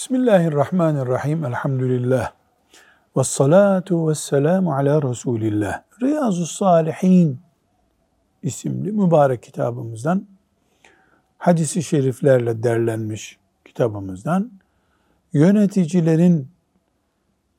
[0.00, 1.44] Bismillahirrahmanirrahim.
[1.44, 2.32] Elhamdülillah.
[3.16, 5.82] Ve salatu ve selamu ala Resulillah.
[6.02, 7.40] Riyazu Salihin
[8.42, 10.26] isimli mübarek kitabımızdan
[11.38, 14.50] hadisi şeriflerle derlenmiş kitabımızdan
[15.32, 16.48] yöneticilerin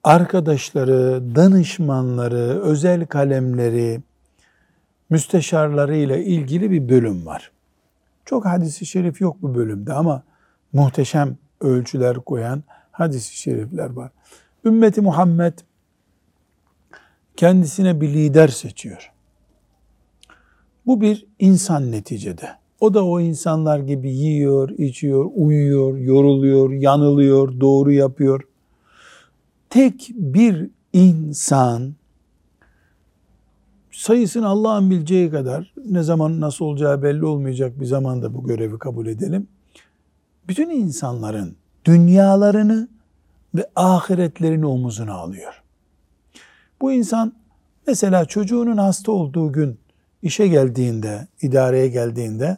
[0.04, 4.02] arkadaşları, danışmanları, özel kalemleri,
[5.10, 7.52] müsteşarları ile ilgili bir bölüm var.
[8.26, 10.24] Çok hadisi şerif yok bu bölümde ama
[10.74, 14.12] muhteşem ölçüler koyan hadis-i şerifler var.
[14.66, 15.54] Ümmeti Muhammed
[17.38, 19.12] kendisine bir lider seçiyor.
[20.86, 22.50] Bu bir insan neticede.
[22.80, 28.42] O da o insanlar gibi yiyor, içiyor, uyuyor, yoruluyor, yanılıyor, doğru yapıyor.
[29.70, 31.94] Tek bir insan
[33.92, 39.08] sayısını Allah'ın bileceği kadar ne zaman nasıl olacağı belli olmayacak bir zamanda bu görevi kabul
[39.08, 39.48] edelim
[40.48, 42.88] bütün insanların dünyalarını
[43.56, 45.62] ve ahiretlerini omuzuna alıyor.
[46.82, 47.34] Bu insan
[47.88, 49.80] mesela çocuğunun hasta olduğu gün
[50.22, 52.58] işe geldiğinde, idareye geldiğinde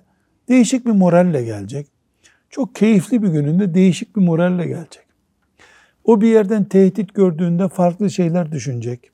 [0.49, 1.87] değişik bir moralle gelecek.
[2.49, 5.03] Çok keyifli bir gününde değişik bir moralle gelecek.
[6.03, 9.11] O bir yerden tehdit gördüğünde farklı şeyler düşünecek.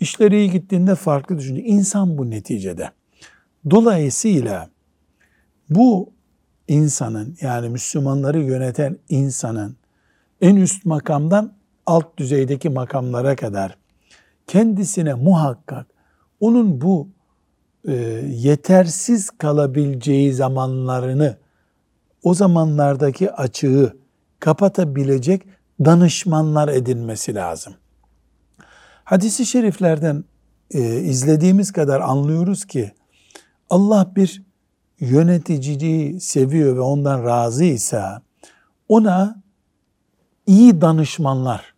[0.00, 1.68] İşleri iyi gittiğinde farklı düşünecek.
[1.68, 2.90] İnsan bu neticede.
[3.70, 4.70] Dolayısıyla
[5.70, 6.12] bu
[6.68, 9.76] insanın yani Müslümanları yöneten insanın
[10.40, 11.52] en üst makamdan
[11.86, 13.78] alt düzeydeki makamlara kadar
[14.46, 15.86] kendisine muhakkak
[16.40, 17.08] onun bu
[17.88, 17.92] e,
[18.26, 21.36] yetersiz kalabileceği zamanlarını
[22.22, 23.96] o zamanlardaki açığı
[24.40, 25.42] kapatabilecek
[25.84, 27.74] danışmanlar edinmesi lazım.
[29.04, 30.24] Hadisi şeriflerden
[30.70, 32.92] e, izlediğimiz kadar anlıyoruz ki
[33.70, 34.47] Allah bir
[35.00, 38.22] yöneticiliği seviyor ve ondan razıysa
[38.88, 39.42] ona
[40.46, 41.74] iyi danışmanlar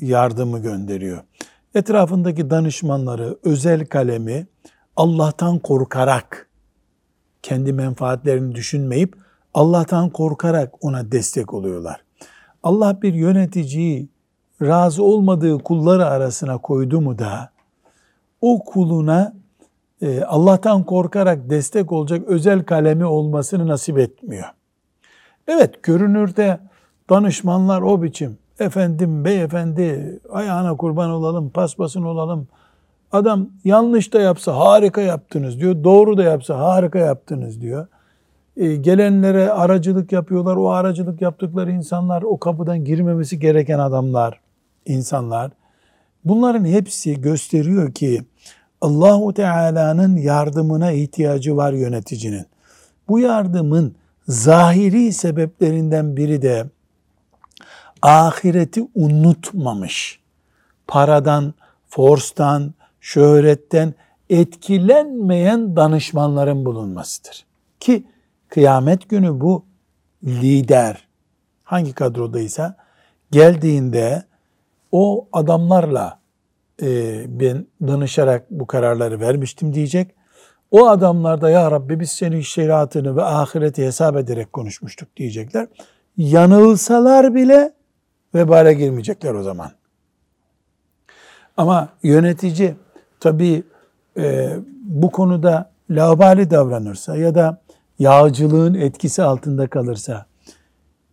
[0.00, 1.22] yardımı gönderiyor.
[1.74, 4.46] Etrafındaki danışmanları, özel kalemi
[4.96, 6.48] Allah'tan korkarak,
[7.42, 9.16] kendi menfaatlerini düşünmeyip
[9.54, 12.00] Allah'tan korkarak ona destek oluyorlar.
[12.62, 14.08] Allah bir yöneticiyi
[14.62, 17.50] razı olmadığı kulları arasına koydu mu da
[18.40, 19.34] o kuluna
[20.26, 24.48] Allah'tan korkarak destek olacak özel kalemi olmasını nasip etmiyor.
[25.48, 26.60] Evet görünürde
[27.10, 28.38] danışmanlar o biçim.
[28.58, 32.48] Efendim, beyefendi, ayağına kurban olalım, paspasın olalım.
[33.12, 35.84] Adam yanlış da yapsa harika yaptınız diyor.
[35.84, 37.86] Doğru da yapsa harika yaptınız diyor.
[38.56, 40.56] E, gelenlere aracılık yapıyorlar.
[40.56, 44.40] O aracılık yaptıkları insanlar o kapıdan girmemesi gereken adamlar,
[44.86, 45.50] insanlar.
[46.24, 48.22] Bunların hepsi gösteriyor ki
[48.80, 52.46] Allahu Teala'nın yardımına ihtiyacı var yöneticinin.
[53.08, 53.94] Bu yardımın
[54.28, 56.66] zahiri sebeplerinden biri de
[58.02, 60.20] ahireti unutmamış.
[60.86, 61.54] Paradan,
[61.88, 63.94] forstan, şöhretten
[64.30, 67.46] etkilenmeyen danışmanların bulunmasıdır.
[67.80, 68.04] Ki
[68.48, 69.64] kıyamet günü bu
[70.24, 71.08] lider
[71.64, 72.76] hangi kadrodaysa
[73.30, 74.22] geldiğinde
[74.92, 76.18] o adamlarla
[76.82, 80.14] e, ben danışarak bu kararları vermiştim diyecek.
[80.70, 85.66] O adamlar da ya Rabbi biz senin şeriatını ve ahireti hesap ederek konuşmuştuk diyecekler.
[86.16, 87.72] Yanılsalar bile
[88.34, 89.70] vebale girmeyecekler o zaman.
[91.56, 92.74] Ama yönetici
[93.20, 93.62] tabi
[94.16, 97.60] e, bu konuda laubali davranırsa ya da
[97.98, 100.26] yağcılığın etkisi altında kalırsa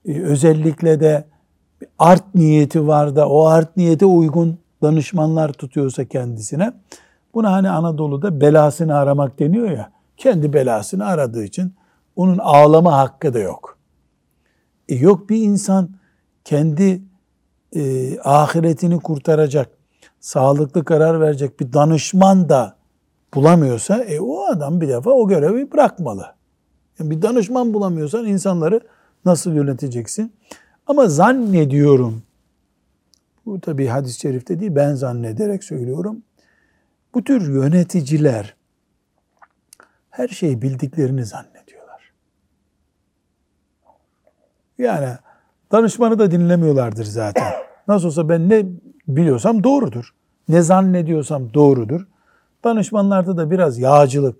[0.07, 1.25] e, özellikle de
[1.99, 6.73] art niyeti var da o art niyete uygun danışmanlar tutuyorsa kendisine
[7.33, 11.73] buna hani Anadolu'da belasını aramak deniyor ya kendi belasını aradığı için
[12.15, 13.77] onun ağlama hakkı da yok.
[14.89, 15.89] E yok bir insan
[16.43, 17.01] kendi
[17.75, 19.69] e, ahiretini kurtaracak,
[20.19, 22.75] sağlıklı karar verecek bir danışman da
[23.33, 26.25] bulamıyorsa e, o adam bir defa o görevi bırakmalı.
[26.99, 28.81] Yani bir danışman bulamıyorsan insanları
[29.25, 30.33] nasıl yöneteceksin?
[30.87, 32.23] Ama zannediyorum
[33.45, 36.23] bu tabi hadis-i şerifte değil ben zannederek söylüyorum.
[37.13, 38.55] Bu tür yöneticiler
[40.09, 42.13] her şeyi bildiklerini zannediyorlar.
[44.77, 45.09] Yani
[45.71, 47.53] danışmanı da dinlemiyorlardır zaten.
[47.87, 48.65] Nasıl olsa ben ne
[49.07, 50.13] biliyorsam doğrudur.
[50.49, 52.07] Ne zannediyorsam doğrudur.
[52.63, 54.37] Danışmanlarda da biraz yağcılık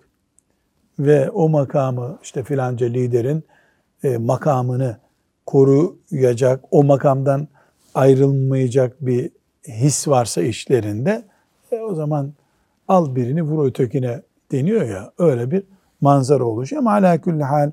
[1.00, 3.44] ve o makamı işte filanca liderin
[4.04, 4.98] e, makamını
[5.46, 7.48] koruyacak, o makamdan
[7.96, 9.32] ayrılmayacak bir
[9.68, 11.26] his varsa işlerinde
[11.72, 12.34] e, o zaman
[12.88, 14.22] al birini vur ötekine
[14.52, 15.64] deniyor ya öyle bir
[16.02, 16.82] manzara oluşuyor.
[16.82, 17.72] Ama ala kulli hal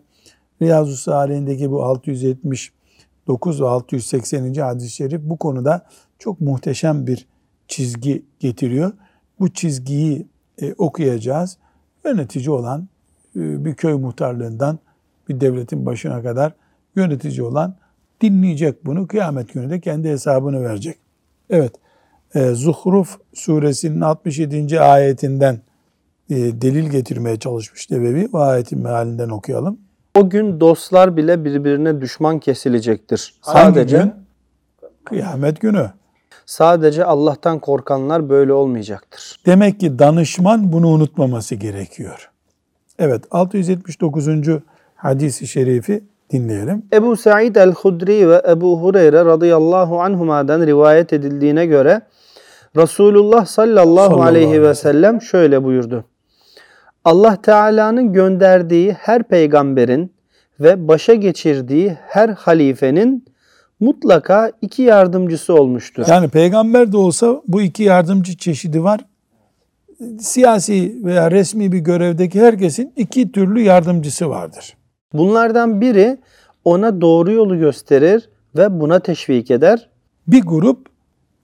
[0.62, 2.72] Riyazu Salih'indeki bu 679.
[3.26, 4.54] 679 ve 680.
[4.54, 5.86] hadis-i şerif bu konuda
[6.18, 7.26] çok muhteşem bir
[7.68, 8.92] çizgi getiriyor.
[9.40, 10.26] Bu çizgiyi
[10.62, 11.58] e, okuyacağız.
[12.04, 12.88] Yönetici olan
[13.36, 14.78] e, bir köy muhtarlığından
[15.28, 16.52] bir devletin başına kadar
[16.96, 17.76] yönetici olan
[18.22, 19.06] dinleyecek bunu.
[19.06, 20.96] Kıyamet günü de kendi hesabını verecek.
[21.50, 21.72] Evet,
[22.34, 24.80] e, Zuhruf suresinin 67.
[24.80, 25.60] ayetinden
[26.30, 28.32] e, delil getirmeye çalışmış Nebevi.
[28.32, 29.78] Bu ayetin mealinden okuyalım.
[30.14, 33.34] O gün dostlar bile birbirine düşman kesilecektir.
[33.40, 34.12] Hangi Sadece gün?
[35.04, 35.90] Kıyamet günü.
[36.46, 39.40] sadece Allah'tan korkanlar böyle olmayacaktır.
[39.46, 42.30] Demek ki danışman bunu unutmaması gerekiyor.
[42.98, 44.28] Evet 679.
[44.94, 46.82] hadisi şerifi dinleyelim.
[46.92, 52.00] Ebu Sa'id el-Hudri ve Ebu Hureyre radıyallahu anhuma'dan rivayet edildiğine göre
[52.76, 56.04] Resulullah sallallahu, Sallallahu aleyhi ve sellem şöyle buyurdu.
[57.04, 60.12] Allah Teala'nın gönderdiği her peygamberin
[60.60, 63.24] ve başa geçirdiği her halifenin
[63.80, 66.04] mutlaka iki yardımcısı olmuştur.
[66.08, 69.00] Yani peygamber de olsa bu iki yardımcı çeşidi var.
[70.20, 74.76] Siyasi veya resmi bir görevdeki herkesin iki türlü yardımcısı vardır.
[75.14, 76.18] Bunlardan biri
[76.64, 79.88] ona doğru yolu gösterir ve buna teşvik eder.
[80.26, 80.86] Bir grup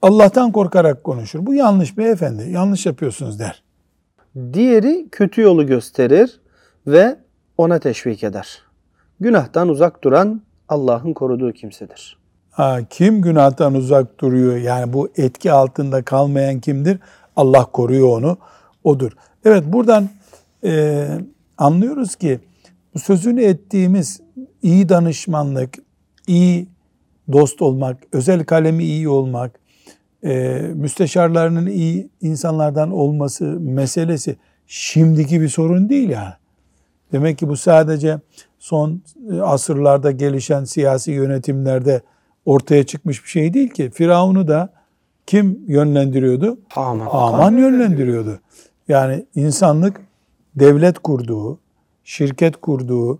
[0.01, 1.45] Allah'tan korkarak konuşur.
[1.45, 3.63] Bu yanlış beyefendi, yanlış yapıyorsunuz der.
[4.53, 6.39] Diğeri kötü yolu gösterir
[6.87, 7.15] ve
[7.57, 8.61] ona teşvik eder.
[9.19, 12.17] Günahtan uzak duran Allah'ın koruduğu kimsedir.
[12.51, 14.57] Ha, kim günahtan uzak duruyor?
[14.57, 16.99] Yani bu etki altında kalmayan kimdir?
[17.35, 18.37] Allah koruyor onu.
[18.83, 19.11] Odur.
[19.45, 20.09] Evet buradan
[20.63, 21.05] e,
[21.57, 22.39] anlıyoruz ki
[22.93, 24.21] bu sözünü ettiğimiz
[24.61, 25.75] iyi danışmanlık,
[26.27, 26.67] iyi
[27.31, 29.59] dost olmak, özel kalemi iyi olmak,
[30.23, 34.35] e, müsteşarlarının iyi insanlardan olması meselesi
[34.67, 36.33] şimdiki bir sorun değil yani.
[37.11, 38.19] Demek ki bu sadece
[38.59, 39.01] son
[39.31, 42.01] e, asırlarda gelişen siyasi yönetimlerde
[42.45, 43.89] ortaya çıkmış bir şey değil ki.
[43.93, 44.73] Firavun'u da
[45.25, 46.59] kim yönlendiriyordu?
[46.75, 47.07] Aman.
[47.11, 48.39] Aman yönlendiriyordu.
[48.87, 50.01] Yani insanlık
[50.55, 51.59] devlet kurduğu,
[52.09, 53.19] şirket kurduğu,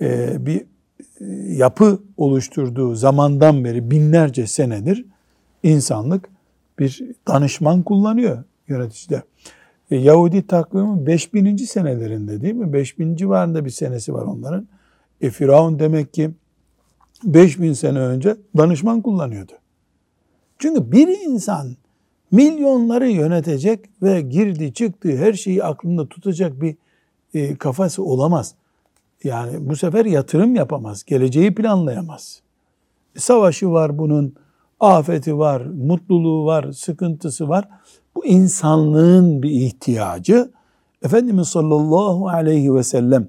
[0.00, 1.24] e, bir e,
[1.54, 5.06] yapı oluşturduğu zamandan beri binlerce senedir
[5.62, 6.28] insanlık
[6.78, 9.22] bir danışman kullanıyor yöneticiler.
[9.90, 11.56] E, Yahudi takvimi 5000.
[11.56, 12.72] senelerinde değil mi?
[12.72, 14.68] 5000 civarında bir senesi var onların.
[15.20, 16.30] E Firavun demek ki
[17.24, 19.52] 5000 sene önce danışman kullanıyordu.
[20.58, 21.76] Çünkü bir insan
[22.30, 26.76] milyonları yönetecek ve girdi çıktı her şeyi aklında tutacak bir
[27.34, 28.54] e, kafası olamaz.
[29.24, 32.42] Yani bu sefer yatırım yapamaz, geleceği planlayamaz.
[33.16, 34.34] E, savaşı var bunun,
[34.80, 37.68] afeti var, mutluluğu var, sıkıntısı var.
[38.14, 40.50] Bu insanlığın bir ihtiyacı.
[41.02, 43.28] Efendimiz sallallahu aleyhi ve sellem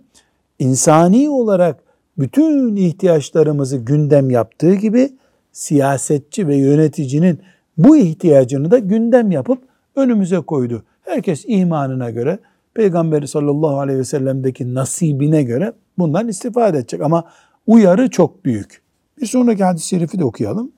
[0.59, 1.83] insani olarak
[2.17, 5.13] bütün ihtiyaçlarımızı gündem yaptığı gibi
[5.51, 7.39] siyasetçi ve yöneticinin
[7.77, 9.63] bu ihtiyacını da gündem yapıp
[9.95, 10.83] önümüze koydu.
[11.01, 12.39] Herkes imanına göre,
[12.75, 17.01] Peygamberi sallallahu aleyhi ve sellem'deki nasibine göre bundan istifade edecek.
[17.01, 17.23] Ama
[17.67, 18.81] uyarı çok büyük.
[19.21, 20.71] Bir sonraki hadis-i şerifi de okuyalım.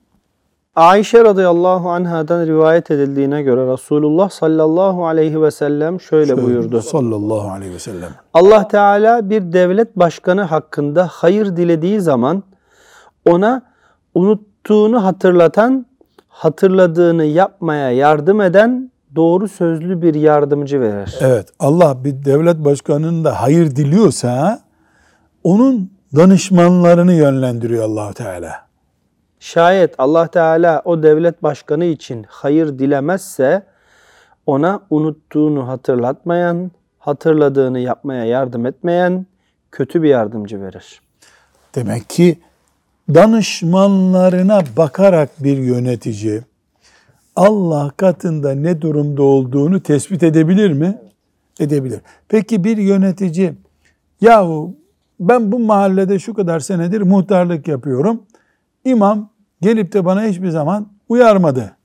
[0.76, 6.82] Ayşe radıyallahu anhadan rivayet edildiğine göre Resulullah sallallahu aleyhi ve sellem şöyle, Şöyle buyurdu.
[6.82, 8.10] Sallallahu aleyhi ve sellem.
[8.34, 12.42] Allah Teala bir devlet başkanı hakkında hayır dilediği zaman
[13.26, 13.62] ona
[14.14, 15.86] unuttuğunu hatırlatan,
[16.28, 21.18] hatırladığını yapmaya yardım eden doğru sözlü bir yardımcı verir.
[21.20, 24.60] Evet Allah bir devlet başkanının da hayır diliyorsa
[25.44, 28.68] onun danışmanlarını yönlendiriyor allah Teala.
[29.40, 33.62] Şayet Allah Teala o devlet başkanı için hayır dilemezse
[34.46, 39.26] ona unuttuğunu hatırlatmayan, hatırladığını yapmaya yardım etmeyen
[39.72, 41.00] kötü bir yardımcı verir.
[41.74, 42.38] Demek ki
[43.14, 46.42] danışmanlarına bakarak bir yönetici
[47.38, 50.98] Allah katında ne durumda olduğunu tespit edebilir mi?
[51.60, 52.00] Edebilir.
[52.28, 53.54] Peki bir yönetici
[54.20, 54.76] yahu
[55.20, 58.22] ben bu mahallede şu kadar senedir muhtarlık yapıyorum.
[58.84, 59.30] İmam
[59.60, 61.76] gelip de bana hiçbir zaman uyarmadı.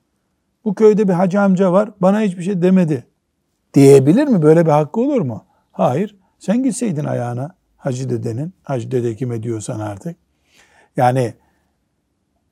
[0.66, 3.06] Bu köyde bir hacı amca var bana hiçbir şey demedi.
[3.74, 4.42] Diyebilir mi?
[4.42, 5.46] Böyle bir hakkı olur mu?
[5.72, 6.18] Hayır.
[6.40, 10.16] Sen gitseydin ayağına hacı dedenin, hacı dede kime diyorsan artık.
[10.98, 11.34] Yani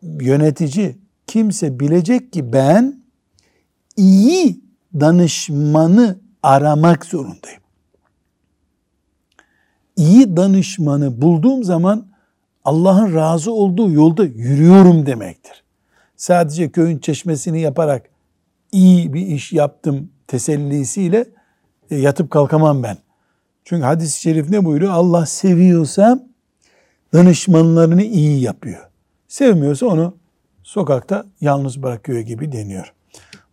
[0.01, 1.00] yönetici
[1.31, 3.03] kimse bilecek ki ben
[3.97, 4.61] iyi
[4.93, 7.61] danışmanı aramak zorundayım.
[9.95, 12.07] İyi danışmanı bulduğum zaman
[12.65, 15.63] Allah'ın razı olduğu yolda yürüyorum demektir.
[16.15, 18.09] Sadece köyün çeşmesini yaparak
[18.71, 21.25] iyi bir iş yaptım tesellisiyle
[21.91, 22.97] e, yatıp kalkamam ben.
[23.65, 24.91] Çünkü hadis-i şerif ne buyuruyor?
[24.91, 26.27] Allah seviyorsa
[27.13, 28.89] danışmanlarını iyi yapıyor.
[29.27, 30.21] Sevmiyorsa onu
[30.72, 32.94] sokakta yalnız bırakıyor gibi deniyor.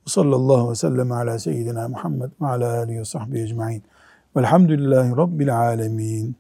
[0.07, 3.83] Sallallahu aleyhi ve sellem ala seyyidina Muhammed ve ala alihi ve sahbihi ecma'in.
[4.37, 6.37] Velhamdülillahi Rabbil alemin.